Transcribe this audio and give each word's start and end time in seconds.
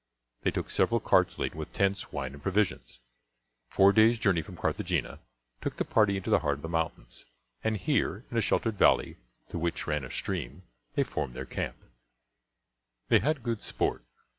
They 0.41 0.49
took 0.49 0.71
several 0.71 0.99
carts 0.99 1.37
laden 1.37 1.59
with 1.59 1.73
tents, 1.73 2.11
wine, 2.11 2.33
and 2.33 2.41
provisions. 2.41 2.97
Four 3.69 3.93
days' 3.93 4.17
journey 4.17 4.41
from 4.41 4.57
Carthagena 4.57 5.19
took 5.61 5.75
the 5.77 5.85
party 5.85 6.17
into 6.17 6.31
the 6.31 6.39
heart 6.39 6.55
of 6.57 6.61
the 6.63 6.69
mountains, 6.69 7.25
and 7.63 7.77
here, 7.77 8.25
in 8.31 8.35
a 8.37 8.41
sheltered 8.41 8.79
valley 8.79 9.17
through 9.47 9.59
which 9.59 9.85
ran 9.85 10.03
a 10.03 10.09
stream, 10.09 10.63
they 10.95 11.03
formed 11.03 11.35
their 11.35 11.45
camp. 11.45 11.77
They 13.09 13.19
had 13.19 13.43
good 13.43 13.61
sport. 13.61 14.03